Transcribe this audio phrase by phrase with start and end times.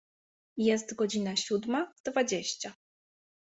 [0.57, 2.73] Jest godzina siódma dwadzieścia.